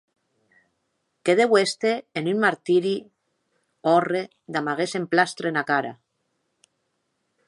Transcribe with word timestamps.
Que 1.27 1.33
deu 1.39 1.51
èster 1.59 1.91
en 2.21 2.29
un 2.31 2.39
martiri 2.45 2.95
òrre 3.93 4.23
damb 4.57 4.73
aguest 4.75 4.99
emplastre 5.01 5.53
ena 5.55 5.67
cara. 5.73 5.93